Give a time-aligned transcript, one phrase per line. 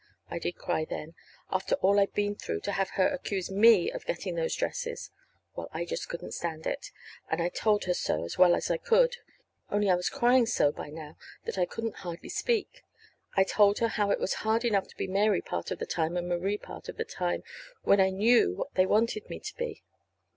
[0.31, 1.13] I did cry, then.
[1.51, 5.11] After all I'd been through, to have her accuse me of getting those dresses!
[5.55, 6.89] Well, I just couldn't stand it.
[7.29, 9.17] And I told her so as well as I could,
[9.69, 12.81] only I was crying so by now that I could hardly speak.
[13.37, 16.17] I told her how it was hard enough to be Mary part of the time,
[16.17, 17.43] and Marie part of the time,
[17.83, 19.83] when I knew what they wanted me to be.